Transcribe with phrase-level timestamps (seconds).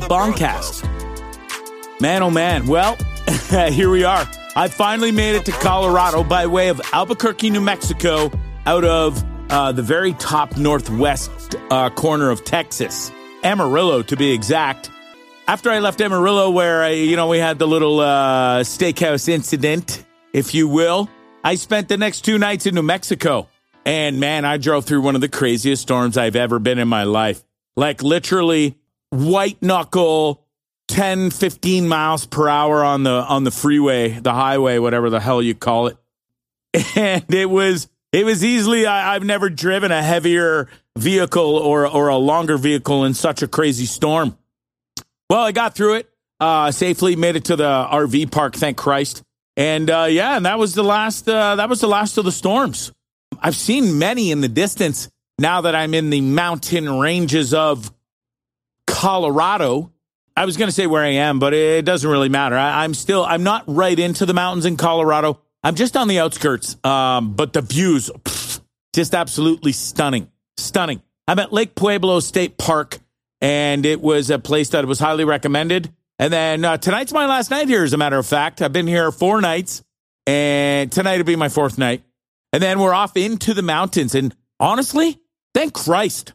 [0.00, 0.88] Bondcast.
[2.00, 2.66] Man, oh man.
[2.66, 2.96] Well,
[3.70, 4.26] here we are.
[4.54, 8.30] I finally made it to Colorado by way of Albuquerque, New Mexico,
[8.66, 13.12] out of uh, the very top northwest uh, corner of Texas,
[13.42, 14.90] Amarillo to be exact.
[15.46, 20.04] After I left Amarillo, where I, you know we had the little uh, steakhouse incident,
[20.32, 21.08] if you will,
[21.44, 23.48] I spent the next two nights in New Mexico.
[23.84, 27.02] And man, I drove through one of the craziest storms I've ever been in my
[27.02, 27.42] life.
[27.76, 28.78] Like literally
[29.12, 30.42] white knuckle
[30.88, 35.42] 10 15 miles per hour on the on the freeway, the highway, whatever the hell
[35.42, 35.96] you call it.
[36.96, 40.68] And it was it was easily I, I've never driven a heavier
[40.98, 44.36] vehicle or or a longer vehicle in such a crazy storm.
[45.28, 49.22] Well, I got through it uh, safely, made it to the RV park, thank Christ.
[49.56, 51.28] And uh, yeah, and that was the last.
[51.28, 52.92] Uh, that was the last of the storms.
[53.38, 57.92] I've seen many in the distance now that I'm in the mountain ranges of
[58.86, 59.92] Colorado.
[60.36, 62.56] I was going to say where I am, but it doesn't really matter.
[62.56, 63.24] I, am still.
[63.24, 65.40] I'm not right into the mountains in Colorado.
[65.62, 66.76] I'm just on the outskirts.
[66.84, 68.60] Um, but the views, pff,
[68.94, 71.02] just absolutely stunning, stunning.
[71.28, 72.98] I'm at Lake Pueblo State Park,
[73.40, 75.92] and it was a place that was highly recommended.
[76.18, 78.62] And then uh, tonight's my last night here, as a matter of fact.
[78.62, 79.82] I've been here four nights,
[80.26, 82.02] and tonight will be my fourth night.
[82.52, 84.14] And then we're off into the mountains.
[84.14, 85.18] And honestly,
[85.54, 86.34] thank Christ.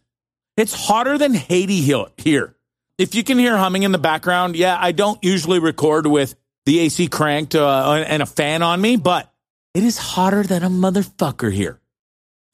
[0.57, 2.55] It's hotter than Haiti here.
[2.97, 6.79] If you can hear humming in the background, yeah, I don't usually record with the
[6.79, 9.31] AC cranked uh, and a fan on me, but
[9.75, 11.79] it is hotter than a motherfucker here.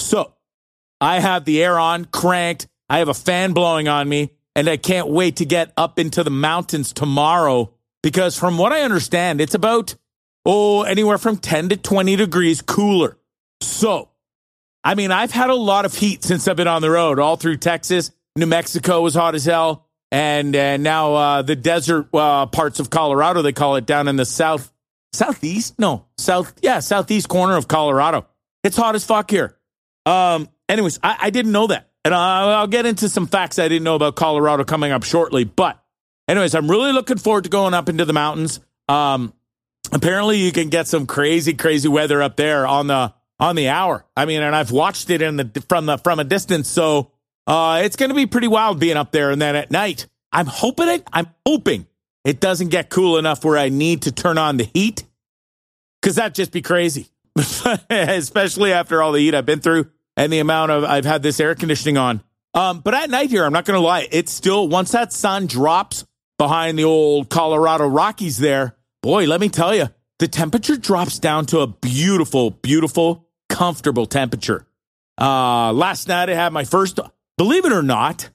[0.02, 0.34] So
[1.00, 2.68] I have the air on, cranked.
[2.90, 6.26] I have a fan blowing on me, and I can't wait to get up into
[6.26, 9.96] the mountains tomorrow because, from what I understand, it's about,
[10.46, 13.18] oh, anywhere from 10 to 20 degrees cooler.
[13.62, 14.10] So,
[14.84, 17.38] I mean, I've had a lot of heat since I've been on the road, all
[17.38, 18.12] through Texas.
[18.36, 19.88] New Mexico was hot as hell.
[20.12, 24.16] And, and now uh, the desert uh, parts of Colorado, they call it down in
[24.16, 24.72] the south,
[25.14, 25.80] southeast?
[25.80, 28.28] No, south, yeah, southeast corner of Colorado.
[28.64, 29.58] It's hot as fuck here.
[30.06, 31.90] Um, anyways, I, I didn't know that.
[32.06, 35.46] And I'll, I'll get into some facts I didn't know about Colorado coming up shortly.
[35.46, 35.82] But,
[36.28, 38.60] anyways, I'm really looking forward to going up into the mountains.
[38.90, 39.34] Um,
[39.92, 44.06] apparently, you can get some crazy, crazy weather up there on the on the hour.
[44.16, 47.12] I mean, and I've watched it in the from the from a distance, so
[47.48, 49.32] uh, it's going to be pretty wild being up there.
[49.32, 51.08] And then at night, I'm hoping it.
[51.12, 51.88] I'm hoping
[52.24, 55.04] it doesn't get cool enough where I need to turn on the heat,
[56.02, 57.10] because that'd just be crazy.
[57.90, 61.40] Especially after all the heat I've been through and the amount of I've had this
[61.40, 62.22] air conditioning on.
[62.54, 65.48] Um, but at night here, I'm not going to lie, it's still once that sun
[65.48, 66.06] drops
[66.38, 68.76] behind the old Colorado Rockies there.
[69.02, 69.90] Boy, let me tell you,
[70.24, 74.66] the temperature drops down to a beautiful, beautiful, comfortable temperature.
[75.20, 76.98] Uh, last night I had my first,
[77.38, 78.30] believe it or not,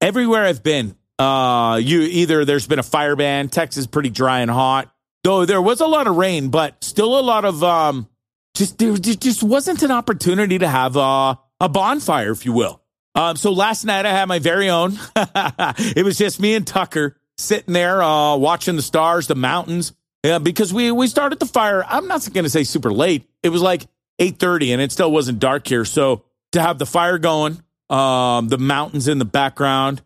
[0.00, 4.50] everywhere I've been, uh, you either there's been a fire ban, Texas pretty dry and
[4.50, 8.08] hot, though there was a lot of rain, but still a lot of, um,
[8.56, 12.82] just, there just wasn't an opportunity to have uh, a bonfire, if you will.
[13.14, 14.98] Um, so last night I had my very own.
[15.16, 19.92] it was just me and Tucker sitting there, uh, watching the stars, the mountains.
[20.28, 21.82] Yeah, because we we started the fire.
[21.88, 23.26] I'm not going to say super late.
[23.42, 23.86] It was like
[24.20, 25.86] 8:30, and it still wasn't dark here.
[25.86, 26.22] So
[26.52, 30.02] to have the fire going, um, the mountains in the background,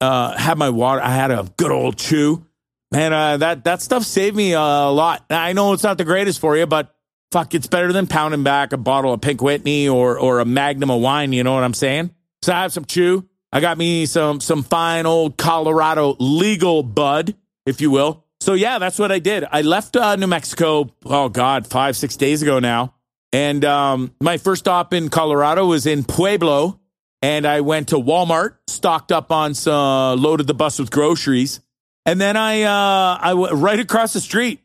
[0.00, 1.02] uh, had my water.
[1.02, 2.46] I had a good old chew.
[2.90, 5.26] Man, uh, that that stuff saved me a lot.
[5.28, 6.96] I know it's not the greatest for you, but
[7.30, 10.90] fuck, it's better than pounding back a bottle of Pink Whitney or or a Magnum
[10.90, 11.34] of wine.
[11.34, 12.14] You know what I'm saying?
[12.40, 13.28] So I have some chew.
[13.52, 17.34] I got me some some fine old Colorado legal bud,
[17.66, 18.25] if you will.
[18.46, 19.44] So yeah, that's what I did.
[19.50, 20.88] I left uh, New Mexico.
[21.04, 22.94] Oh God, five six days ago now.
[23.32, 26.78] And um, my first stop in Colorado was in Pueblo,
[27.20, 31.58] and I went to Walmart, stocked up on some, uh, loaded the bus with groceries,
[32.04, 34.60] and then I uh, I went right across the street.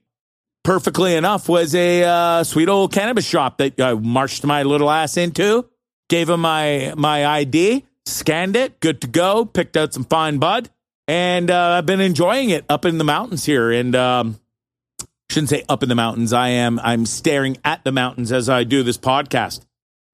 [0.64, 5.18] Perfectly enough, was a uh, sweet old cannabis shop that I marched my little ass
[5.18, 5.68] into.
[6.08, 9.44] Gave him my my ID, scanned it, good to go.
[9.44, 10.70] Picked out some fine bud
[11.12, 13.70] and uh, I've been enjoying it up in the mountains here.
[13.70, 14.40] And um,
[15.30, 16.32] shouldn't say up in the mountains.
[16.32, 16.80] I am.
[16.80, 19.60] I'm staring at the mountains as I do this podcast.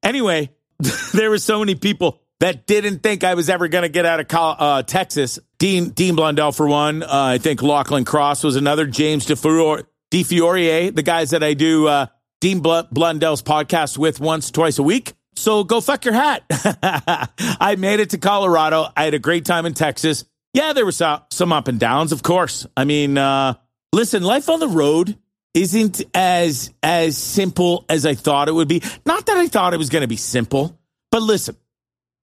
[0.01, 0.49] Anyway,
[1.13, 4.19] there were so many people that didn't think I was ever going to get out
[4.19, 5.37] of uh, Texas.
[5.59, 7.03] Dean Dean Blundell for one.
[7.03, 8.87] Uh, I think Lachlan Cross was another.
[8.87, 12.07] James DeFior, DeFiorier, the guys that I do uh,
[12.41, 15.13] Dean Bl- Blundell's podcast with once, twice a week.
[15.35, 16.43] So go fuck your hat.
[16.49, 18.87] I made it to Colorado.
[18.97, 20.25] I had a great time in Texas.
[20.57, 20.99] Yeah, there was
[21.29, 22.65] some up and downs, of course.
[22.75, 23.53] I mean, uh,
[23.93, 25.15] listen, life on the road
[25.53, 28.81] isn't as as simple as I thought it would be.
[29.05, 30.75] Not that I thought it was going to be simple,
[31.11, 31.55] but listen,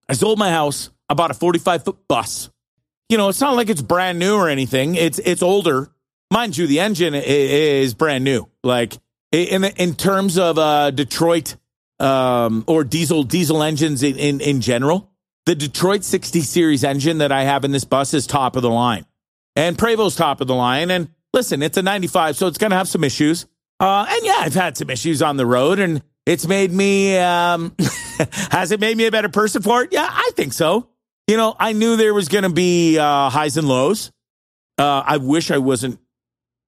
[0.09, 0.91] I sold my house.
[1.09, 2.51] I bought a 45 foot bus.
[3.09, 4.97] You know, it's not like it's brand new or anything.
[4.97, 5.93] It's it's older,
[6.33, 6.67] mind you.
[6.67, 8.49] The engine is brand new.
[8.65, 8.99] Like
[9.31, 11.55] in in terms of uh, Detroit
[12.01, 15.14] um, or diesel diesel engines in, in in general,
[15.47, 18.71] the Detroit 60 series engine that I have in this bus is top of the
[18.71, 19.07] line,
[19.57, 20.91] and Prevost top of the line.
[20.91, 23.47] And listen, it's a 95, so it's going to have some issues.
[23.81, 27.19] Uh, and yeah, I've had some issues on the road, and it's made me.
[27.19, 27.75] Um,
[28.51, 29.93] has it made me a better person for it?
[29.93, 30.89] Yeah, I think so.
[31.27, 34.13] You know, I knew there was going to be uh, highs and lows.
[34.79, 35.99] Uh, I wish I wasn't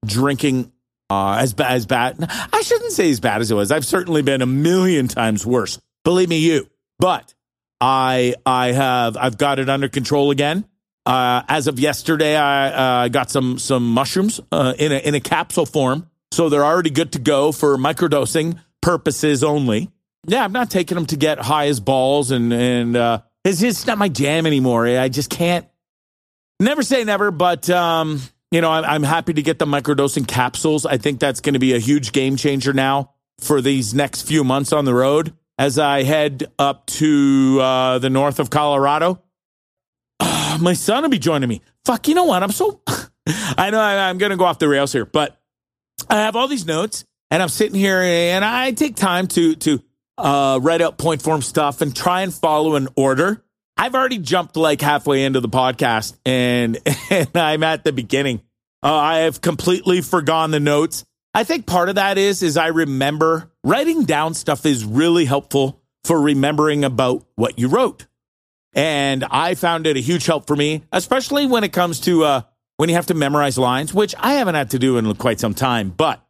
[0.04, 0.72] drinking
[1.10, 2.16] uh, as bad as bad.
[2.52, 3.70] I shouldn't say as bad as it was.
[3.70, 5.80] I've certainly been a million times worse.
[6.04, 6.68] Believe me, you.
[6.98, 7.34] But
[7.80, 10.66] I I have I've got it under control again.
[11.04, 15.20] Uh, as of yesterday, I uh, got some some mushrooms uh, in a in a
[15.20, 19.90] capsule form, so they're already good to go for microdosing purposes only.
[20.26, 23.86] Yeah, I'm not taking them to get high as balls, and and uh, it's just
[23.86, 24.86] not my jam anymore.
[24.86, 25.66] I just can't.
[26.58, 28.20] Never say never, but um,
[28.50, 30.86] you know, I'm, I'm happy to get the microdosing capsules.
[30.86, 34.42] I think that's going to be a huge game changer now for these next few
[34.42, 39.22] months on the road as I head up to uh, the north of Colorado.
[40.20, 41.62] Uh, my son will be joining me.
[41.84, 42.42] Fuck, you know what?
[42.42, 42.80] I'm so.
[43.58, 45.40] I know I, I'm going to go off the rails here, but
[46.08, 49.82] I have all these notes and I'm sitting here and I take time to to
[50.18, 53.42] uh, write out point form stuff and try and follow an order.
[53.76, 56.78] I've already jumped like halfway into the podcast and,
[57.10, 58.42] and I'm at the beginning.
[58.82, 61.04] Uh, I have completely forgotten the notes.
[61.34, 65.82] I think part of that is is I remember writing down stuff is really helpful
[66.04, 68.06] for remembering about what you wrote.
[68.72, 72.42] And I found it a huge help for me, especially when it comes to uh,
[72.76, 75.54] when you have to memorize lines, which I haven't had to do in quite some
[75.54, 75.90] time.
[75.90, 76.24] But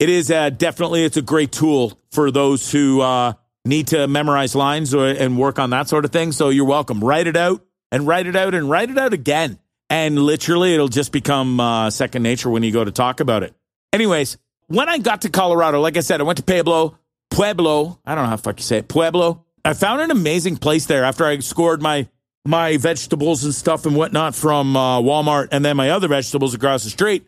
[0.00, 3.34] it is uh, definitely it's a great tool for those who uh,
[3.64, 6.32] need to memorize lines or, and work on that sort of thing.
[6.32, 7.04] So you're welcome.
[7.04, 9.58] Write it out and write it out and write it out again.
[9.90, 13.54] And literally, it'll just become uh, second nature when you go to talk about it.
[13.92, 14.38] Anyways,
[14.74, 16.98] when I got to Colorado, like I said, I went to Pueblo,
[17.30, 18.00] Pueblo.
[18.04, 19.44] I don't know how fuck you say it, Pueblo.
[19.64, 22.08] I found an amazing place there after I scored my
[22.46, 26.84] my vegetables and stuff and whatnot from uh, Walmart, and then my other vegetables across
[26.84, 27.26] the street.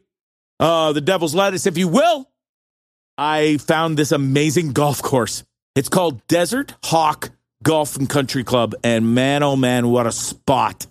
[0.61, 2.31] Uh, the devil's lettuce, if you will.
[3.17, 5.43] I found this amazing golf course.
[5.75, 7.31] It's called Desert Hawk
[7.63, 10.87] Golf and Country Club, and man, oh man, what a spot!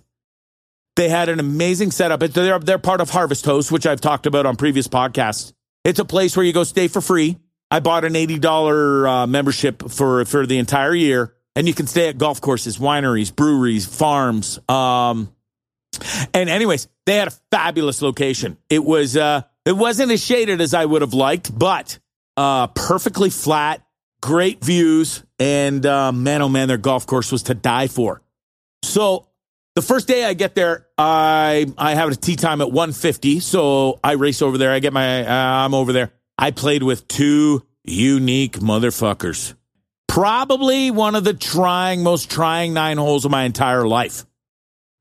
[0.96, 2.20] They had an amazing setup.
[2.20, 5.52] They're, they're part of Harvest Host, which I've talked about on previous podcasts.
[5.86, 7.38] It's a place where you go stay for free.
[7.70, 12.08] I bought an $80 uh, membership for, for the entire year, and you can stay
[12.08, 14.58] at golf courses, wineries, breweries, farms.
[14.68, 15.32] Um,
[16.34, 18.56] and anyways, they had a fabulous location.
[18.68, 22.00] It was, uh, it wasn't as shaded as I would have liked, but,
[22.36, 23.86] uh, perfectly flat,
[24.20, 25.22] great views.
[25.38, 28.22] And, uh, man, oh man, their golf course was to die for.
[28.82, 29.28] So
[29.76, 34.00] the first day I get there, I I have a tee time at 150, so
[34.02, 34.72] I race over there.
[34.72, 36.12] I get my uh, I'm over there.
[36.38, 39.54] I played with two unique motherfuckers.
[40.08, 44.24] Probably one of the trying most trying nine holes of my entire life.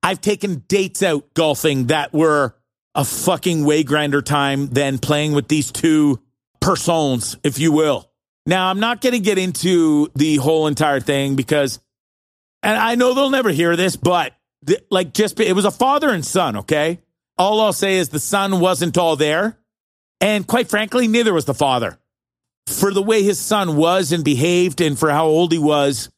[0.04, 2.56] I've taken dates out golfing that were
[2.94, 6.22] a fucking way grander time than playing with these two
[6.60, 8.12] persons, if you will.
[8.46, 11.80] Now, I'm not going to get into the whole entire thing because,
[12.62, 14.34] and I know they'll never hear this, but
[14.90, 16.58] like just it was a father and son.
[16.58, 17.00] Okay,
[17.38, 19.58] all I'll say is the son wasn't all there,
[20.22, 21.98] and quite frankly, neither was the father.
[22.68, 26.10] For the way his son was and behaved, and for how old he was,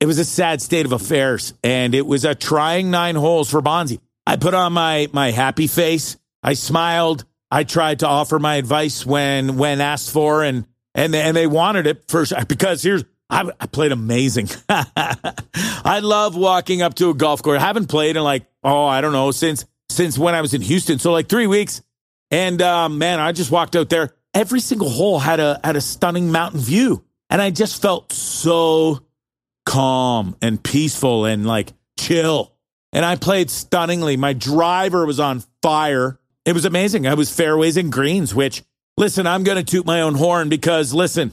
[0.00, 3.60] it was a sad state of affairs, and it was a trying nine holes for
[3.60, 4.00] Bonzi.
[4.26, 6.16] I put on my my happy face.
[6.42, 7.24] I smiled.
[7.50, 11.46] I tried to offer my advice when when asked for, and and they, and they
[11.46, 14.48] wanted it first because here's I, I played amazing.
[14.68, 17.60] I love walking up to a golf course.
[17.60, 20.60] I haven't played in like, oh, I don't know, since since when I was in
[20.60, 20.98] Houston.
[20.98, 21.82] So like three weeks.
[22.30, 24.14] And um, man, I just walked out there.
[24.34, 27.04] Every single hole had a had a stunning mountain view.
[27.30, 29.00] And I just felt so
[29.64, 32.54] calm and peaceful and like chill.
[32.92, 34.18] And I played stunningly.
[34.18, 36.18] My driver was on fire.
[36.44, 37.06] It was amazing.
[37.06, 38.62] I was fairways and greens, which
[38.98, 41.32] listen, I'm gonna toot my own horn because listen,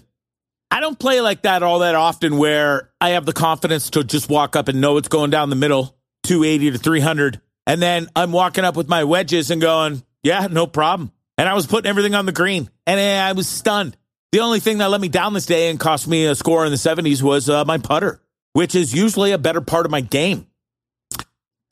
[0.72, 4.30] I don't play like that all that often where I have the confidence to just
[4.30, 7.42] walk up and know it's going down the middle, 280 to 300.
[7.66, 11.12] And then I'm walking up with my wedges and going, yeah, no problem.
[11.38, 13.98] And I was putting everything on the green and I was stunned.
[14.32, 16.72] The only thing that let me down this day and cost me a score in
[16.72, 18.22] the 70s was uh, my putter,
[18.54, 20.46] which is usually a better part of my game.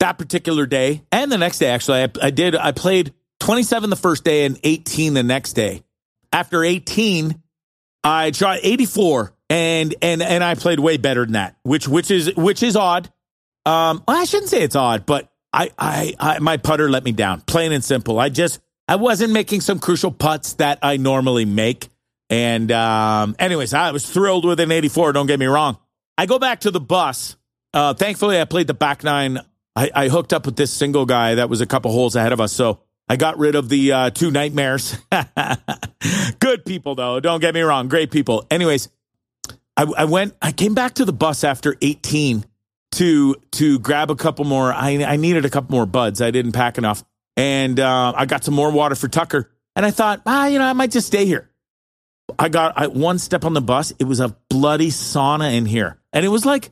[0.00, 3.96] That particular day and the next day, actually, I, I did, I played 27 the
[3.96, 5.82] first day and 18 the next day.
[6.32, 7.40] After 18,
[8.04, 12.34] I shot 84 and and and I played way better than that, which which is
[12.36, 13.12] which is odd.
[13.66, 17.40] Um, I shouldn't say it's odd, but I, I I my putter let me down,
[17.42, 18.18] plain and simple.
[18.18, 21.88] I just I wasn't making some crucial putts that I normally make.
[22.30, 25.12] And um, anyways, I was thrilled with an 84.
[25.12, 25.78] Don't get me wrong.
[26.16, 27.36] I go back to the bus.
[27.72, 29.38] Uh, thankfully, I played the back nine.
[29.76, 32.40] I, I hooked up with this single guy that was a couple holes ahead of
[32.40, 34.96] us, so I got rid of the uh, two nightmares.
[36.40, 37.20] Good people, though.
[37.20, 37.88] Don't get me wrong.
[37.88, 38.46] Great people.
[38.50, 38.88] Anyways,
[39.76, 40.34] I, I, went.
[40.42, 42.44] I came back to the bus after 18
[42.92, 44.72] to to grab a couple more.
[44.72, 46.20] I, I needed a couple more buds.
[46.20, 47.04] I didn't pack enough,
[47.36, 49.50] and uh, I got some more water for Tucker.
[49.76, 51.48] And I thought, ah, you know, I might just stay here.
[52.38, 53.92] I got I, one step on the bus.
[53.98, 56.70] It was a bloody sauna in here, and it was like,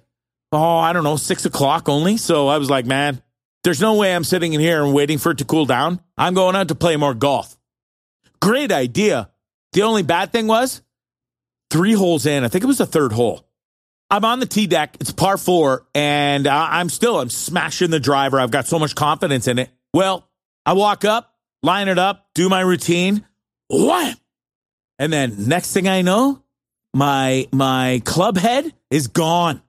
[0.53, 2.17] oh, I don't know, six o'clock only.
[2.17, 3.23] So I was like, man,
[3.67, 5.99] there's no way I'm sitting in here and waiting for it to cool down.
[6.17, 7.59] I'm going out to play more golf.
[8.41, 9.29] Great idea.
[9.73, 10.83] The only bad thing was
[11.69, 12.45] three holes in.
[12.45, 13.45] I think it was the third hole.
[14.09, 14.97] I'm on the tee deck.
[15.01, 18.39] It's par four, and I'm still I'm smashing the driver.
[18.39, 19.69] I've got so much confidence in it.
[19.93, 20.29] Well,
[20.65, 23.27] I walk up, line it up, do my routine,
[23.69, 24.15] wham,
[25.01, 26.41] and then next thing I know,
[26.95, 29.61] my my club head is gone,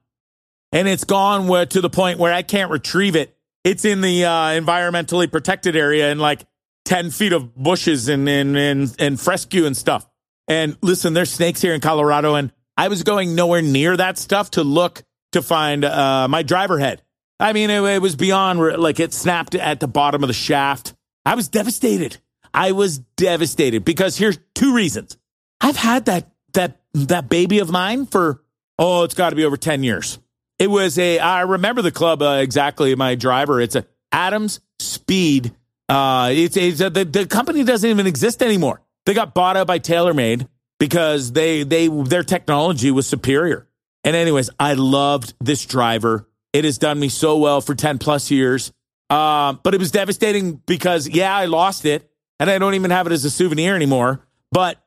[0.70, 3.34] and it's gone where, to the point where I can't retrieve it
[3.68, 6.46] it's in the uh, environmentally protected area and like
[6.86, 10.08] 10 feet of bushes and, and, and, and fescue and stuff.
[10.48, 14.52] And listen, there's snakes here in Colorado, and I was going nowhere near that stuff
[14.52, 17.02] to look to find uh, my driver head.
[17.38, 20.94] I mean, it, it was beyond like it snapped at the bottom of the shaft.
[21.26, 22.16] I was devastated.
[22.54, 25.18] I was devastated because here's two reasons.
[25.60, 28.42] I've had that that that baby of mine for
[28.78, 30.18] oh, it's got to be over 10 years.
[30.58, 33.60] It was a, I remember the club uh, exactly, my driver.
[33.60, 35.54] It's a Adams Speed.
[35.88, 38.82] Uh, it's, it's a, the, the company doesn't even exist anymore.
[39.06, 40.48] They got bought out by TaylorMade
[40.78, 43.66] because they, they, their technology was superior.
[44.04, 46.28] And anyways, I loved this driver.
[46.52, 48.72] It has done me so well for 10 plus years.
[49.10, 53.06] Um, but it was devastating because, yeah, I lost it and I don't even have
[53.06, 54.20] it as a souvenir anymore.
[54.52, 54.78] But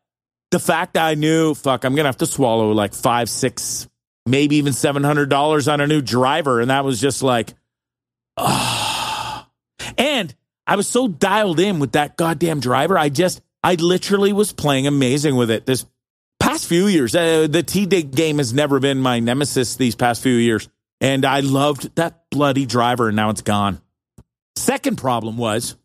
[0.52, 3.88] the fact that I knew, fuck, I'm going to have to swallow like five, six,
[4.26, 6.60] maybe even $700 on a new driver.
[6.60, 7.54] And that was just like,
[8.38, 9.48] oh.
[9.98, 10.34] And
[10.68, 12.98] I was so dialed in with that goddamn driver.
[12.98, 15.86] I just, I literally was playing amazing with it this
[16.40, 17.16] past few years.
[17.16, 20.70] Uh, the T Dig game has never been my nemesis these past few years.
[21.02, 23.82] And I loved that bloody driver, and now it's gone.
[24.56, 25.76] Second problem was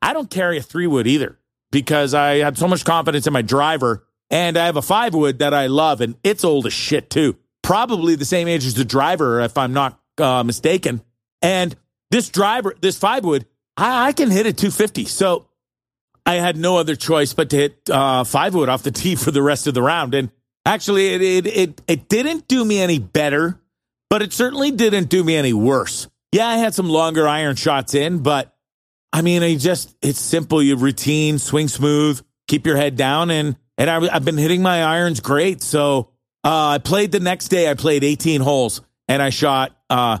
[0.00, 1.38] I don't carry a three wood either
[1.70, 4.06] because I had so much confidence in my driver.
[4.30, 7.36] And I have a five wood that I love, and it's old as shit too
[7.62, 11.02] probably the same age as the driver, if I'm not uh, mistaken.
[11.40, 11.74] And
[12.10, 15.06] this driver, this five wood, I, I, can hit it 250.
[15.06, 15.46] So
[16.26, 19.30] I had no other choice but to hit uh, five wood off the tee for
[19.30, 20.14] the rest of the round.
[20.14, 20.30] And
[20.66, 23.60] actually, it, it, it, it didn't do me any better,
[24.10, 26.08] but it certainly didn't do me any worse.
[26.32, 28.54] Yeah, I had some longer iron shots in, but
[29.12, 30.62] I mean, I just, it's simple.
[30.62, 33.30] You routine, swing smooth, keep your head down.
[33.30, 35.62] And, and I, I've been hitting my irons great.
[35.62, 36.08] So,
[36.44, 37.70] uh, I played the next day.
[37.70, 40.18] I played 18 holes and I shot uh,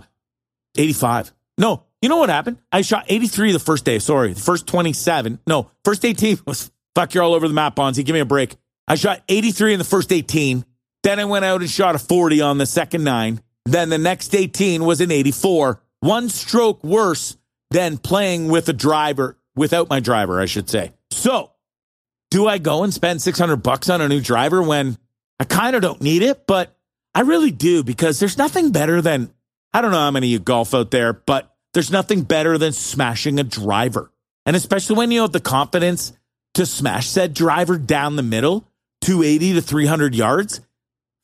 [0.76, 1.32] 85.
[1.58, 2.58] No, you know what happened?
[2.70, 3.98] I shot 83 the first day.
[3.98, 5.38] Sorry, the first 27.
[5.46, 7.14] No, first 18 was fuck.
[7.14, 8.04] You're all over the map, Bonzi.
[8.04, 8.56] Give me a break.
[8.88, 10.64] I shot 83 in the first 18.
[11.02, 13.40] Then I went out and shot a 40 on the second nine.
[13.64, 15.80] Then the next 18 was an 84.
[16.00, 17.36] One stroke worse
[17.70, 20.92] than playing with a driver, without my driver, I should say.
[21.10, 21.52] So,
[22.30, 24.98] do I go and spend 600 bucks on a new driver when
[25.42, 26.72] I kind of don't need it, but
[27.16, 29.34] I really do because there's nothing better than,
[29.74, 33.40] I don't know how many you golf out there, but there's nothing better than smashing
[33.40, 34.12] a driver.
[34.46, 36.12] And especially when you have the confidence
[36.54, 38.68] to smash said driver down the middle,
[39.00, 40.60] 280 to 300 yards,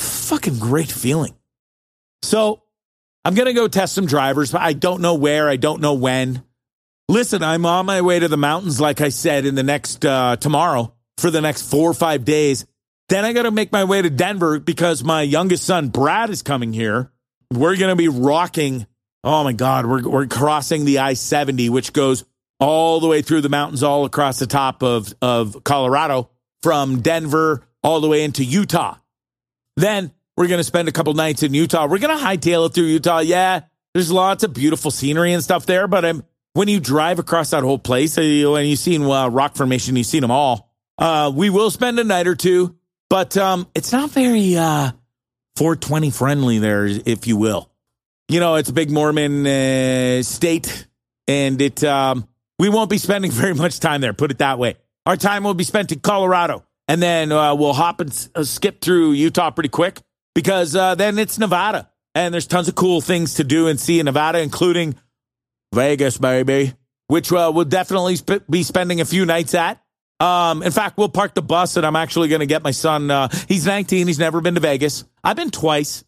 [0.00, 1.37] fucking great feeling.
[2.22, 2.64] So
[3.25, 5.94] I'm going to go test some drivers, but I don't know where, I don't know
[5.94, 6.42] when.
[7.08, 10.34] Listen, I'm on my way to the mountains, like I said, in the next, uh,
[10.34, 12.66] tomorrow for the next four or five days.
[13.09, 16.43] Then I got to make my way to Denver because my youngest son, Brad, is
[16.43, 17.11] coming here.
[17.53, 18.87] We're going to be rocking.
[19.25, 22.25] Oh my God, we're, we're crossing the I 70, which goes
[22.61, 26.31] all the way through the mountains, all across the top of, of Colorado
[26.62, 28.97] from Denver all the way into Utah.
[29.77, 31.87] Then we're going to spend a couple nights in Utah.
[31.87, 33.21] We're going to hightail it through Utah.
[33.21, 33.61] Yeah,
[33.95, 37.62] there's lots of beautiful scenery and stuff there, but um, when you drive across that
[37.62, 40.71] whole place, and you've seen uh, rock formation, you've seen them all.
[40.99, 42.77] Uh, we will spend a night or two,
[43.11, 44.93] but um, it's not very uh,
[45.57, 47.71] 420 friendly there, if you will.
[48.29, 50.87] You know, it's a big Mormon uh, state,
[51.27, 54.12] and it um, we won't be spending very much time there.
[54.12, 54.77] Put it that way.
[55.07, 58.81] Our time will be spent in Colorado, and then uh, we'll hop and uh, skip
[58.81, 60.00] through Utah pretty quick
[60.35, 63.99] because uh, then it's Nevada, and there's tons of cool things to do and see
[63.99, 64.95] in Nevada, including
[65.75, 66.75] Vegas, baby,
[67.07, 69.83] which uh, we'll definitely sp- be spending a few nights at.
[70.20, 73.10] Um, in fact, we'll park the bus, and I'm actually going to get my son.
[73.10, 74.06] Uh, he's 19.
[74.06, 75.04] He's never been to Vegas.
[75.22, 76.04] I've been twice,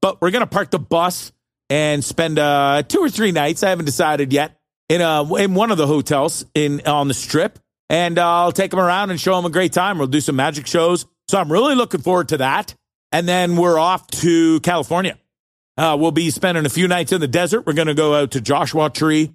[0.00, 1.32] but we're going to park the bus
[1.70, 3.62] and spend uh, two or three nights.
[3.62, 7.58] I haven't decided yet in a in one of the hotels in on the strip,
[7.88, 9.98] and uh, I'll take him around and show him a great time.
[9.98, 11.06] We'll do some magic shows.
[11.28, 12.74] So I'm really looking forward to that.
[13.12, 15.16] And then we're off to California.
[15.76, 17.66] Uh, we'll be spending a few nights in the desert.
[17.66, 19.32] We're going to go out to Joshua Tree.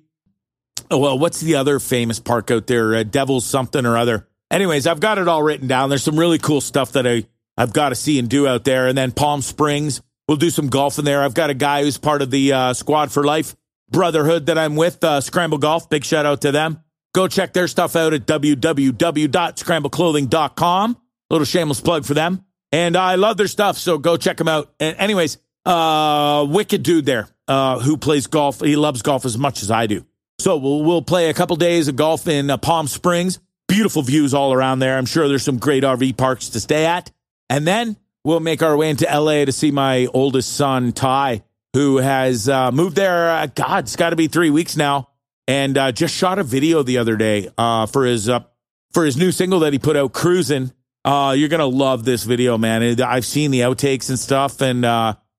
[0.92, 2.96] Oh, well, what's the other famous park out there?
[2.96, 4.28] Uh, Devil's something or other.
[4.50, 5.90] Anyways, I've got it all written down.
[5.90, 8.88] There's some really cool stuff that I, I've got to see and do out there.
[8.88, 11.22] And then Palm Springs, we'll do some golf in there.
[11.22, 13.56] I've got a guy who's part of the uh, Squad for Life
[13.92, 15.88] Brotherhood that I'm with, uh, Scramble Golf.
[15.90, 16.84] Big shout out to them.
[17.14, 20.98] Go check their stuff out at www.scrambleclothing.com.
[21.30, 22.44] Little shameless plug for them.
[22.72, 24.72] And I love their stuff, so go check them out.
[24.80, 28.62] And anyways, uh, wicked dude there, uh, who plays golf.
[28.62, 30.06] He loves golf as much as I do.
[30.40, 33.40] So we'll, we'll play a couple days of golf in uh, Palm Springs.
[33.68, 34.98] Beautiful views all around there.
[34.98, 37.12] I'm sure there's some great RV parks to stay at.
[37.50, 41.44] And then we'll make our way into LA to see my oldest son, Ty,
[41.74, 43.30] who has uh, moved there.
[43.30, 45.10] Uh, God, it's got to be three weeks now,
[45.48, 48.40] and uh, just shot a video the other day uh, for his uh,
[48.94, 50.72] for his new single that he put out, "Cruising."
[51.06, 53.02] You're gonna love this video, man.
[53.02, 54.84] I've seen the outtakes and stuff, and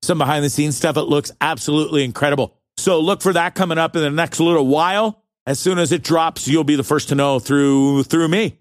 [0.02, 0.96] some behind the scenes stuff.
[0.96, 2.59] It looks absolutely incredible.
[2.76, 5.22] So look for that coming up in the next little while.
[5.46, 8.58] As soon as it drops, you'll be the first to know through through me.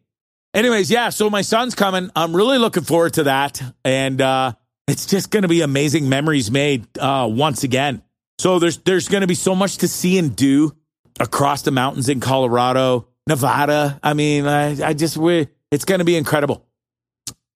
[0.54, 2.10] Anyways, yeah, so my son's coming.
[2.16, 3.62] I'm really looking forward to that.
[3.86, 4.54] And uh
[4.88, 8.02] it's just going to be amazing memories made uh once again.
[8.40, 10.76] So there's there's going to be so much to see and do
[11.20, 14.00] across the mountains in Colorado, Nevada.
[14.02, 16.66] I mean, I, I just we it's going to be incredible.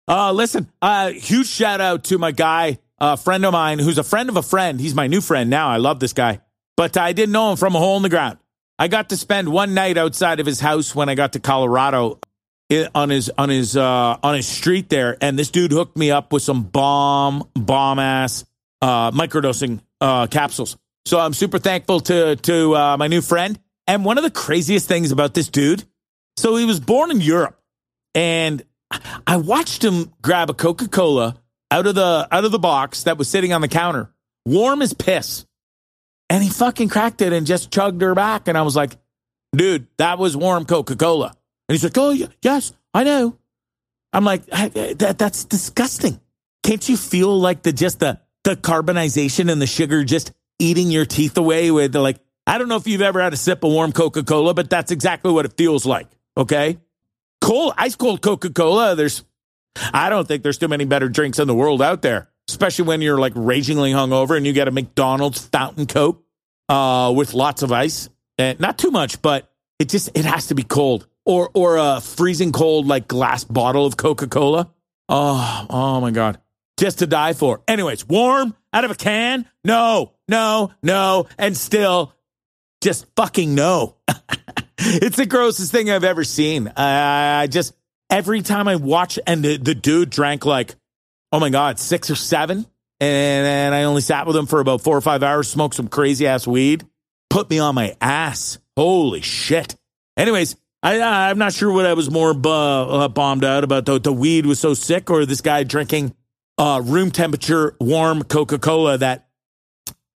[0.08, 4.04] Uh listen, uh huge shout out to my guy a friend of mine who's a
[4.04, 4.80] friend of a friend.
[4.80, 5.70] He's my new friend now.
[5.70, 6.42] I love this guy,
[6.78, 8.38] but I didn't know him from a hole in the ground.
[8.80, 12.20] I got to spend one night outside of his house when I got to Colorado
[12.96, 16.34] on his on his uh, on his street there, and this dude hooked me up
[16.34, 18.46] with some bomb bomb ass
[18.82, 20.78] uh, microdosing uh, capsules.
[21.06, 23.60] So I'm super thankful to to uh, my new friend.
[23.86, 25.84] And one of the craziest things about this dude,
[26.38, 27.60] so he was born in Europe,
[28.16, 28.64] and
[29.28, 31.36] I watched him grab a Coca Cola
[31.70, 34.10] out of the out of the box that was sitting on the counter,
[34.46, 35.46] warm as piss.
[36.34, 38.48] And he fucking cracked it and just chugged her back.
[38.48, 38.98] And I was like,
[39.56, 41.28] dude, that was warm Coca Cola.
[41.28, 43.38] And he's like, oh, yes, I know.
[44.12, 46.20] I'm like, that, that's disgusting.
[46.64, 51.06] Can't you feel like the just the the carbonization and the sugar just eating your
[51.06, 52.18] teeth away with like
[52.48, 55.32] I don't know if you've ever had a sip of warm Coca-Cola, but that's exactly
[55.32, 56.08] what it feels like.
[56.36, 56.80] Okay.
[57.42, 58.96] Cold, ice cold Coca-Cola.
[58.96, 59.24] There's
[59.94, 63.02] I don't think there's too many better drinks in the world out there, especially when
[63.02, 66.23] you're like ragingly hungover and you get a McDonald's fountain Coke
[66.70, 68.10] uh, with lots of ice.
[68.38, 72.02] And not too much, but it just it has to be cold or or a
[72.02, 74.72] freezing cold like glass bottle of Coca Cola.
[75.08, 76.40] Oh, oh my god,
[76.78, 77.62] just to die for.
[77.68, 79.46] Anyways, warm out of a can?
[79.64, 82.14] No, no, no, and still,
[82.82, 83.98] just fucking no.
[84.78, 86.72] it's the grossest thing I've ever seen.
[86.76, 87.74] I, I just
[88.10, 90.76] every time I watch, and the, the dude drank like,
[91.32, 92.66] oh my God, six or seven.
[93.04, 95.88] And, and I only sat with him for about four or five hours, smoked some
[95.88, 96.86] crazy ass weed,
[97.30, 98.60] put me on my ass.
[98.78, 99.76] Holy shit.
[100.16, 103.86] Anyways, I, I'm not sure what I was more bu- uh, bombed out about.
[103.86, 106.16] The, the weed was so sick, or this guy drinking
[106.58, 109.28] uh, room temperature warm Coca Cola that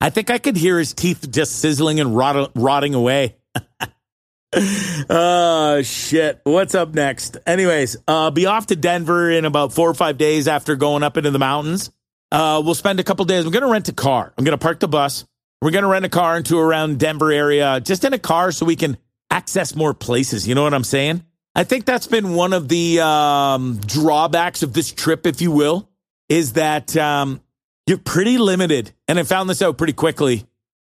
[0.01, 3.37] I think I could hear his teeth just sizzling and rot- rotting away.
[5.11, 9.94] oh shit what's up next anyways uh be off to denver in about four or
[9.94, 11.90] five days after going up into the mountains
[12.33, 13.45] uh we'll spend a couple days.
[13.45, 14.33] I'm gonna rent a car.
[14.37, 15.25] I'm gonna park the bus.
[15.62, 18.77] We're gonna rent a car into around denver area just in a car so we
[18.77, 18.97] can
[19.31, 20.47] access more places.
[20.47, 21.25] You know what i'm saying?
[21.55, 25.89] I think that's been one of the um drawbacks of this trip if you will
[26.29, 27.41] is that um
[27.87, 28.93] you're pretty limited.
[29.09, 30.45] And i found this out pretty quickly.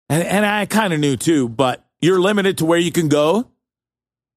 [0.08, 3.50] And, and i kind of knew too but you're limited to where you can go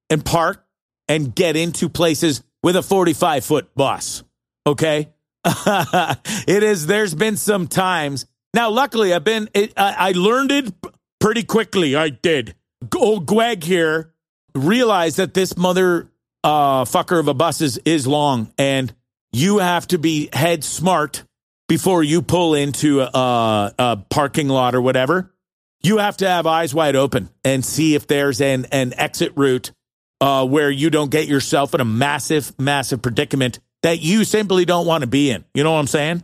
[0.09, 0.65] and park
[1.07, 4.23] and get into places with a 45 foot bus.
[4.65, 5.09] Okay.
[6.47, 6.87] it is.
[6.87, 8.25] There's been some times.
[8.53, 9.49] Now, luckily, I've been.
[9.53, 10.73] It, I, I learned it
[11.19, 11.95] pretty quickly.
[11.95, 12.55] I did.
[12.95, 14.13] Old Gweg here
[14.53, 16.09] realized that this mother
[16.43, 18.93] uh, fucker of a bus is is long, and
[19.31, 21.23] you have to be head smart
[21.67, 25.33] before you pull into a, a parking lot or whatever.
[25.83, 29.71] You have to have eyes wide open and see if there's an an exit route
[30.19, 34.85] uh, where you don't get yourself in a massive, massive predicament that you simply don't
[34.85, 35.43] want to be in.
[35.53, 36.23] You know what I'm saying?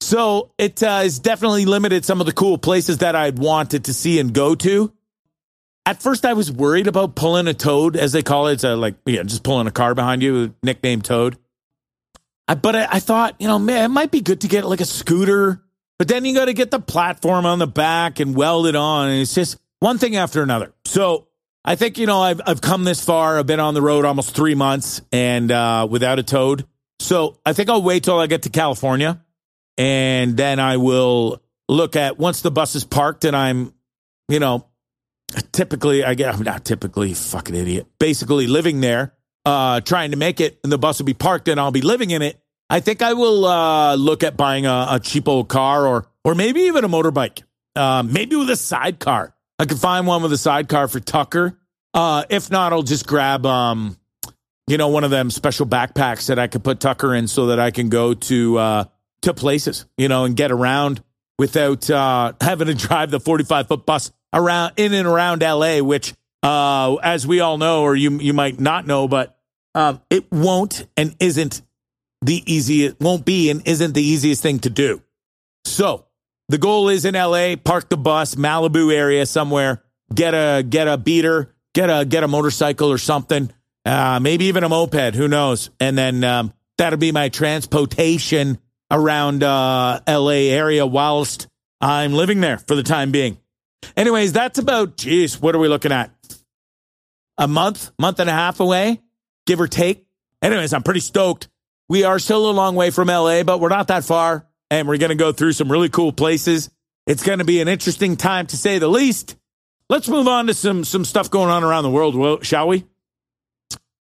[0.00, 3.94] So it uh, has definitely limited some of the cool places that I'd wanted to
[3.94, 4.92] see and go to.
[5.86, 8.54] At first, I was worried about pulling a toad, as they call it.
[8.54, 11.36] It's a, like, yeah, just pulling a car behind you, nicknamed Toad.
[12.48, 14.80] I, but I, I thought, you know, man, it might be good to get like
[14.80, 15.62] a scooter,
[15.98, 19.10] but then you got to get the platform on the back and weld it on.
[19.10, 20.72] And it's just one thing after another.
[20.86, 21.28] So
[21.64, 23.38] I think, you know, I've, I've come this far.
[23.38, 26.66] I've been on the road almost three months and uh, without a toad.
[27.04, 29.22] So I think I'll wait till I get to California
[29.76, 33.74] and then I will look at once the bus is parked and I'm,
[34.28, 34.66] you know,
[35.52, 39.12] typically, I get, I'm not typically fucking idiot, basically living there,
[39.44, 42.10] uh, trying to make it and the bus will be parked and I'll be living
[42.10, 42.40] in it.
[42.70, 46.34] I think I will, uh, look at buying a, a cheap old car or, or
[46.34, 47.42] maybe even a motorbike,
[47.76, 49.34] uh, maybe with a sidecar.
[49.58, 51.58] I could find one with a sidecar for Tucker.
[51.92, 53.98] Uh, if not, I'll just grab, um,
[54.66, 57.60] you know, one of them special backpacks that I could put Tucker in so that
[57.60, 58.84] I can go to, uh,
[59.22, 61.02] to places, you know, and get around
[61.38, 66.14] without, uh, having to drive the 45 foot bus around in and around LA, which,
[66.42, 69.36] uh, as we all know, or you, you might not know, but,
[69.74, 71.62] um, it won't and isn't
[72.22, 75.02] the easiest, won't be and isn't the easiest thing to do.
[75.64, 76.06] So
[76.48, 79.82] the goal is in LA, park the bus, Malibu area somewhere,
[80.14, 83.50] get a get a beater, get a get a motorcycle or something,
[83.84, 85.70] uh, maybe even a moped, who knows?
[85.80, 88.58] And then um, that'll be my transportation
[88.90, 91.48] around uh, LA area whilst
[91.80, 93.38] I'm living there for the time being.
[93.96, 96.10] Anyways, that's about geez, what are we looking at?
[97.36, 99.00] A month, month and a half away,
[99.46, 100.06] give or take.
[100.40, 101.48] Anyways, I'm pretty stoked.
[101.88, 104.96] We are still a long way from LA, but we're not that far and we're
[105.10, 106.70] to go through some really cool places.
[107.06, 109.36] It's to be an interesting time to say the least.
[109.90, 112.84] Let's move on to some some stuff going on around the world, shall we?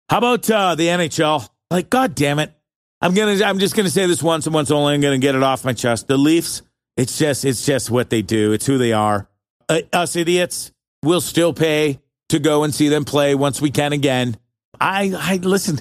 [0.10, 1.48] How about uh, the NHL?
[1.72, 2.54] Like, god damn it!
[3.02, 4.94] I'm gonna I'm just gonna say this once and once only.
[4.94, 6.08] I'm gonna get it off my chest.
[6.08, 6.62] The Leafs.
[6.98, 8.54] It's just it's just what they do.
[8.54, 9.28] It's who they are.
[9.68, 10.72] Uh, us idiots
[11.04, 14.38] will still pay to go and see them play once we can again.
[14.80, 15.80] I I listen.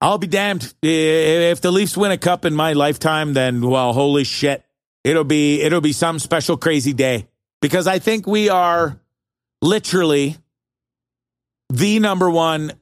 [0.00, 3.32] I'll be damned if the Leafs win a cup in my lifetime.
[3.32, 4.64] Then, well, holy shit,
[5.02, 7.26] it'll be it'll be some special crazy day
[7.60, 9.00] because I think we are
[9.62, 10.36] literally
[11.70, 12.72] the number one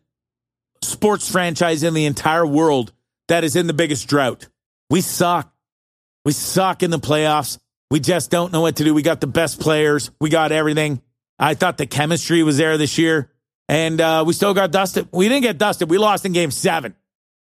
[0.84, 2.92] sports franchise in the entire world
[3.28, 4.48] that is in the biggest drought.
[4.90, 5.52] We suck.
[6.24, 7.58] We suck in the playoffs.
[7.90, 8.94] We just don't know what to do.
[8.94, 10.10] We got the best players.
[10.20, 11.02] We got everything.
[11.38, 13.30] I thought the chemistry was there this year,
[13.68, 15.08] and uh, we still got dusted.
[15.12, 15.90] We didn't get dusted.
[15.90, 16.94] We lost in game seven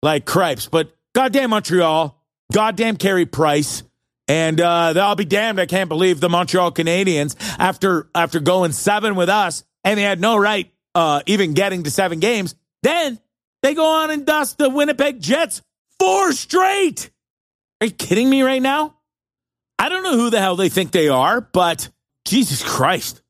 [0.03, 0.66] like cripes.
[0.66, 2.20] But goddamn Montreal,
[2.53, 3.83] goddamn Carey Price.
[4.29, 5.61] And uh, I'll be damned.
[5.61, 10.20] I can't believe the Montreal Canadiens, after after going seven with us, and they had
[10.20, 12.57] no right uh, even getting to seven games.
[12.83, 13.20] Then
[13.66, 15.61] they go on and dust the Winnipeg Jets
[15.98, 17.11] four straight.
[17.81, 18.94] Are you kidding me right now?
[19.76, 21.88] I don't know who the hell they think they are, but
[22.24, 23.22] Jesus Christ,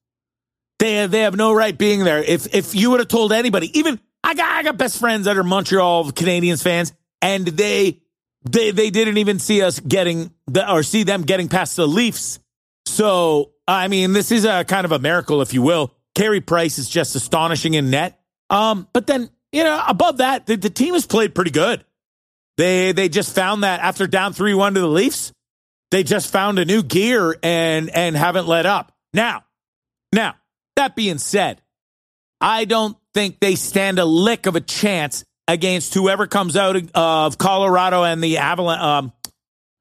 [0.78, 2.22] they they have no right being there.
[2.22, 5.38] If if you would have told anybody, even I got I got best friends that
[5.38, 8.02] are Montreal Canadiens fans, and they
[8.44, 12.40] they they didn't even see us getting the, or see them getting past the Leafs.
[12.84, 15.94] So I mean, this is a kind of a miracle, if you will.
[16.14, 18.20] Carey Price is just astonishing in net.
[18.50, 21.84] Um, but then you know, above that, the, the team has played pretty good.
[22.56, 25.32] They they just found that after down three one to the Leafs,
[25.90, 28.92] they just found a new gear and and haven't let up.
[29.12, 29.44] Now,
[30.12, 30.34] now
[30.76, 31.60] that being said,
[32.40, 37.38] I don't think they stand a lick of a chance against whoever comes out of
[37.38, 39.12] Colorado and the Avalanche, um,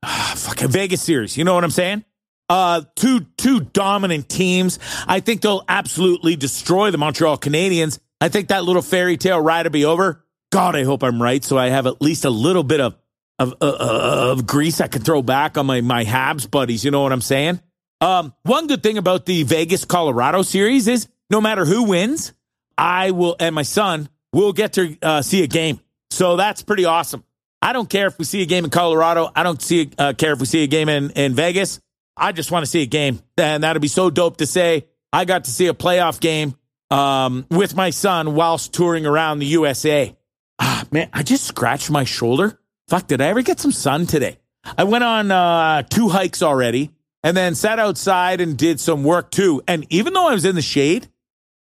[0.05, 1.37] fucking Vegas series.
[1.37, 2.05] You know what I'm saying?
[2.47, 4.79] Uh, two two dominant teams.
[5.07, 7.99] I think they'll absolutely destroy the Montreal Canadiens.
[8.21, 10.23] I think that little fairy tale ride will be over.
[10.51, 12.95] God, I hope I'm right, so I have at least a little bit of
[13.37, 16.85] of uh, uh of grease I can throw back on my my Habs buddies.
[16.85, 17.59] You know what I'm saying?
[18.01, 22.33] Um, one good thing about the Vegas Colorado series is no matter who wins,
[22.77, 25.79] I will, and my son will get to uh, see a game.
[26.11, 27.23] So that's pretty awesome.
[27.61, 29.31] I don't care if we see a game in Colorado.
[29.35, 31.79] I don't see uh, care if we see a game in, in Vegas.
[32.15, 33.21] I just want to see a game.
[33.37, 36.55] And that'd be so dope to say I got to see a playoff game
[36.95, 40.15] um, with my son whilst touring around the USA.
[40.59, 42.59] Ah, man, I just scratched my shoulder.
[42.87, 44.37] Fuck, did I ever get some sun today?
[44.77, 46.91] I went on uh, two hikes already
[47.23, 49.61] and then sat outside and did some work too.
[49.67, 51.09] And even though I was in the shade,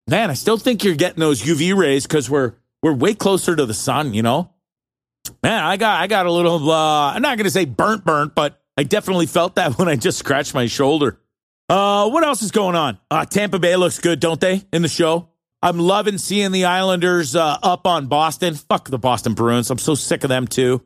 [0.06, 3.66] man, I still think you're getting those UV rays because we're we're way closer to
[3.66, 4.50] the sun, you know?
[5.42, 8.62] Man, I got I got a little uh I'm not gonna say burnt burnt, but
[8.76, 11.18] I definitely felt that when I just scratched my shoulder.
[11.68, 12.98] Uh what else is going on?
[13.10, 15.28] Uh Tampa Bay looks good, don't they, in the show?
[15.62, 18.54] I'm loving seeing the Islanders uh, up on Boston.
[18.54, 19.70] Fuck the Boston Bruins.
[19.70, 20.84] I'm so sick of them too.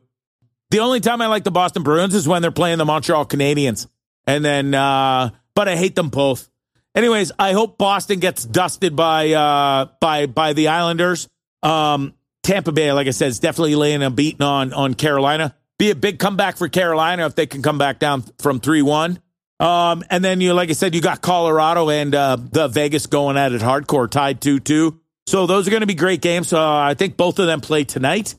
[0.69, 3.87] The only time I like the Boston Bruins is when they're playing the Montreal Canadiens.
[4.25, 6.49] And then uh but I hate them both.
[6.95, 11.27] Anyways, I hope Boston gets dusted by uh by by the Islanders.
[11.61, 12.13] Um,
[12.43, 15.55] Tampa Bay, like I said, is definitely laying a beating on on Carolina.
[15.77, 19.21] Be a big comeback for Carolina if they can come back down from three one.
[19.59, 23.37] Um, and then you, like I said, you got Colorado and uh, the Vegas going
[23.37, 24.99] at it hardcore, tied two two.
[25.27, 26.53] So those are going to be great games.
[26.53, 28.35] Uh, I think both of them play tonight.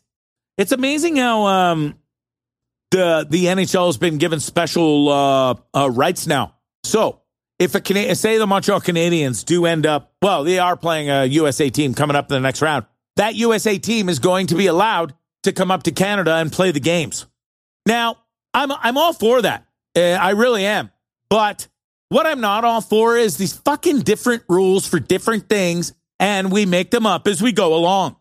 [0.57, 1.95] It's amazing how um,
[2.91, 6.55] the the NHL has been given special uh, uh, rights now.
[6.85, 7.21] So
[7.59, 11.69] if a say the Montreal Canadiens do end up, well, they are playing a USA
[11.69, 15.15] team coming up in the next round that USA team is going to be allowed
[15.43, 17.27] to come up to Canada and play the games.
[17.87, 18.17] Now,
[18.55, 19.67] I'm I'm all for that.
[19.97, 20.91] Uh, I really am.
[21.31, 21.69] But
[22.11, 26.67] what I'm not all for is these fucking different rules for different things and we
[26.67, 28.17] make them up as we go along.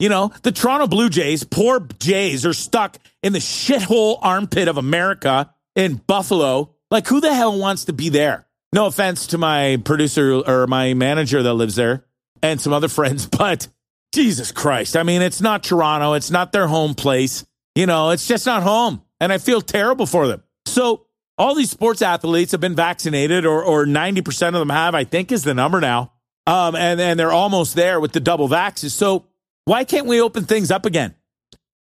[0.00, 4.78] You know, the Toronto Blue Jays, poor Jays, are stuck in the shithole armpit of
[4.78, 6.74] America in Buffalo.
[6.90, 8.46] Like, who the hell wants to be there?
[8.72, 12.04] No offense to my producer or my manager that lives there
[12.42, 13.68] and some other friends, but
[14.14, 14.96] Jesus Christ.
[14.96, 16.14] I mean, it's not Toronto.
[16.14, 17.44] It's not their home place.
[17.74, 19.02] You know, it's just not home.
[19.20, 20.42] And I feel terrible for them.
[20.66, 21.06] So
[21.38, 25.30] all these sports athletes have been vaccinated or, or 90% of them have, I think
[25.30, 26.12] is the number now.
[26.46, 28.90] Um, and, and they're almost there with the double vaxes.
[28.90, 29.26] So
[29.64, 31.14] why can't we open things up again?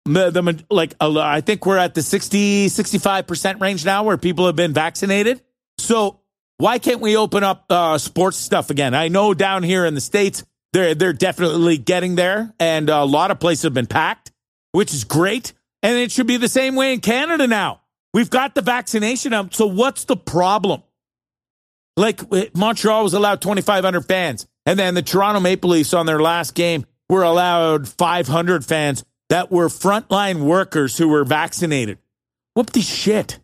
[0.05, 4.57] The, the like, I think we're at the 60, 65% range now where people have
[4.57, 5.43] been vaccinated.
[5.79, 6.21] So
[6.59, 8.95] why can't we open up uh, sports stuff again?
[8.95, 13.31] I know down here in the States, they're they're definitely getting there, and a lot
[13.31, 14.33] of places have been packed,
[14.71, 15.53] which is great.
[15.83, 17.82] And it should be the same way in Canada now.
[18.15, 19.33] We've got the vaccination.
[19.53, 20.83] So what's the problem?
[21.97, 22.21] Like
[22.55, 26.87] Montreal was allowed 2,500 fans, and then the Toronto Maple Leafs on their last game
[27.09, 31.99] were allowed 500 fans that were frontline workers who were vaccinated.
[32.55, 33.39] Whoop the shit.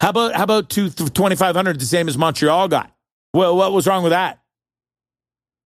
[0.00, 2.94] How about how about 2,500 the same as Montreal got?
[3.32, 4.40] Well, what was wrong with that?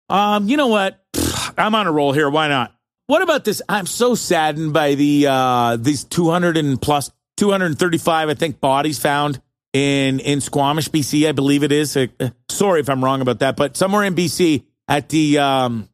[0.09, 1.03] Um, you know what?
[1.57, 2.29] I'm on a roll here.
[2.29, 2.73] Why not?
[3.07, 3.61] What about this?
[3.67, 9.41] I'm so saddened by the uh these 200 and plus 235, I think, bodies found
[9.73, 11.27] in in Squamish, BC.
[11.27, 11.97] I believe it is.
[11.97, 12.05] Uh,
[12.49, 15.89] sorry if I'm wrong about that, but somewhere in BC at the um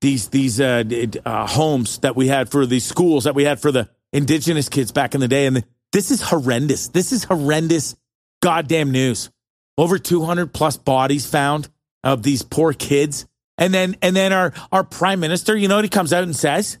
[0.00, 0.82] these these uh,
[1.24, 4.90] uh homes that we had for these schools that we had for the indigenous kids
[4.90, 6.88] back in the day, and the, this is horrendous.
[6.88, 7.94] This is horrendous.
[8.42, 9.30] Goddamn news.
[9.78, 11.68] Over 200 plus bodies found
[12.02, 13.26] of these poor kids
[13.58, 16.34] and then and then our our prime minister, you know what he comes out and
[16.34, 16.78] says?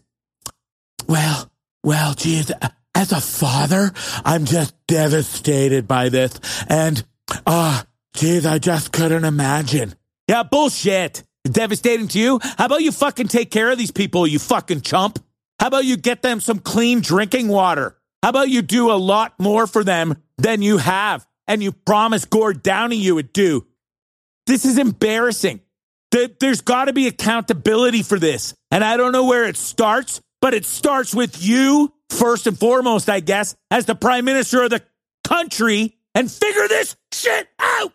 [1.06, 1.48] Well,
[1.84, 2.50] well, geez,
[3.00, 3.92] as a father,
[4.26, 6.38] I'm just devastated by this.
[6.68, 7.02] And
[7.46, 7.84] ah, uh,
[8.14, 9.94] geez, I just couldn't imagine.
[10.28, 11.22] Yeah, bullshit.
[11.44, 12.40] Devastating to you?
[12.42, 15.18] How about you fucking take care of these people, you fucking chump?
[15.58, 17.96] How about you get them some clean drinking water?
[18.22, 22.28] How about you do a lot more for them than you have and you promised
[22.28, 23.66] Gord Downie you would do?
[24.46, 25.62] This is embarrassing.
[26.10, 28.52] There's got to be accountability for this.
[28.70, 33.08] And I don't know where it starts, but it starts with you first and foremost,
[33.08, 34.82] I guess, as the prime minister of the
[35.24, 37.92] country and figure this shit out.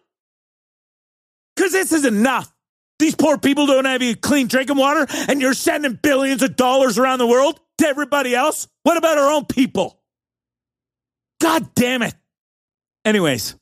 [1.56, 2.51] Because this is enough.
[2.99, 6.97] These poor people don't have any clean drinking water, and you're sending billions of dollars
[6.97, 8.67] around the world to everybody else.
[8.84, 9.99] What about our own people?
[11.41, 12.15] God damn it.
[13.04, 13.56] Anyways,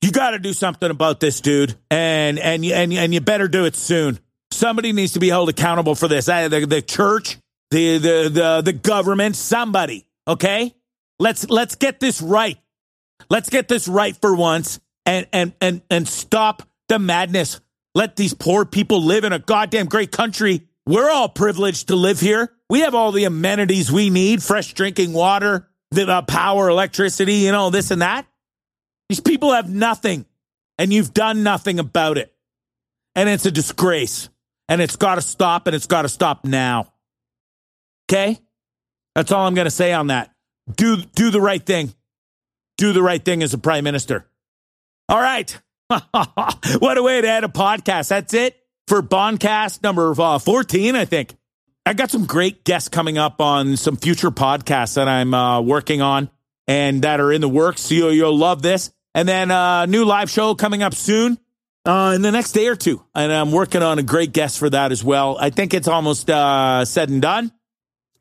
[0.00, 3.66] you got to do something about this, dude, and and and and you better do
[3.66, 4.18] it soon.
[4.50, 6.26] Somebody needs to be held accountable for this.
[6.26, 7.36] The, the church,
[7.76, 10.06] the, the the the government, somebody.
[10.26, 10.74] Okay,
[11.18, 12.58] let's let's get this right.
[13.28, 17.60] Let's get this right for once, and and and and stop the madness.
[17.94, 20.66] Let these poor people live in a goddamn great country.
[20.86, 22.52] We're all privileged to live here.
[22.70, 27.52] We have all the amenities we need: fresh drinking water, the uh, power, electricity, you
[27.52, 28.26] know, this and that.
[29.10, 30.24] These people have nothing,
[30.78, 32.34] and you've done nothing about it.
[33.14, 34.28] And it's a disgrace.
[34.68, 36.92] And it's got to stop, and it's got to stop now.
[38.08, 38.38] Okay?
[39.14, 40.30] That's all I'm going to say on that.
[40.76, 41.94] Do, do the right thing.
[42.76, 44.26] Do the right thing as a prime minister.
[45.08, 45.56] All right.
[45.88, 48.08] what a way to end a podcast.
[48.08, 48.56] That's it
[48.88, 51.34] for Bondcast number uh, 14, I think.
[51.84, 56.02] I got some great guests coming up on some future podcasts that I'm uh, working
[56.02, 56.28] on.
[56.66, 57.82] and that are in the works.
[57.82, 58.90] So you'll, you'll love this.
[59.14, 61.38] And then a uh, new live show coming up soon
[61.86, 63.02] uh, in the next day or two.
[63.14, 65.38] And I'm working on a great guest for that as well.
[65.40, 67.52] I think it's almost uh, said and done.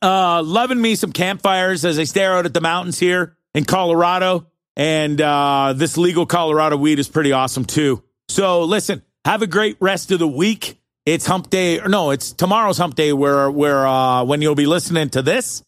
[0.06, 4.46] Uh, loving me some campfires as I stare out at the mountains here in Colorado.
[4.76, 8.04] And uh, this legal Colorado weed is pretty awesome too.
[8.30, 10.80] So listen, have a great rest of the week.
[11.08, 11.80] It's hump day.
[11.80, 15.64] Or no, it's tomorrow's hump day where, where, uh, when you'll be listening to this.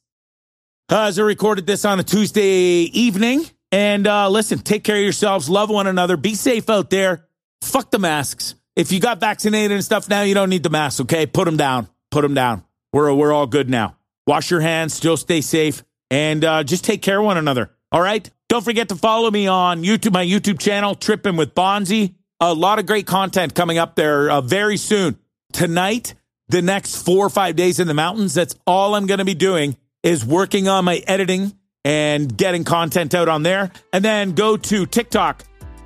[0.87, 3.43] Uh, as I recorded this on a Tuesday evening.
[3.71, 7.25] And uh, listen, take care of yourselves, love one another, be safe out there.
[7.63, 8.53] Fuck the masks.
[8.75, 11.25] If you got vaccinated and stuff now, you don't need the masks, okay?
[11.25, 11.89] Put them down.
[12.11, 12.63] Put them down.
[12.93, 13.97] We're, we're all good now.
[14.27, 17.71] Wash your hands, still stay safe, and uh, just take care of one another.
[17.91, 18.29] All right?
[18.49, 22.13] Don't forget to follow me on YouTube, my YouTube channel, Tripping with Bonzi.
[22.39, 25.17] A lot of great content coming up there uh, very soon.
[25.53, 26.13] Tonight,
[26.49, 29.33] the next four or five days in the mountains, that's all I'm going to be
[29.33, 33.71] doing is working on my editing and getting content out on there.
[33.91, 35.43] And then go to TikTok,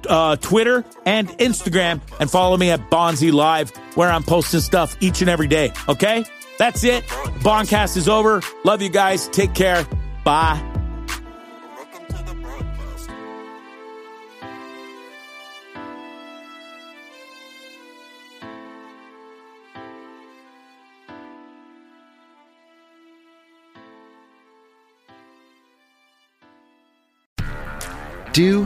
[0.10, 5.22] uh, Twitter, and Instagram and follow me at Bonzi Live, where I'm posting stuff each
[5.22, 5.72] and every day.
[5.88, 6.26] Okay?
[6.62, 7.04] That's it.
[7.42, 8.40] Bondcast is over.
[8.64, 9.28] Love you guys.
[9.30, 9.84] Take care.
[10.24, 10.62] Bye.
[28.34, 28.66] do,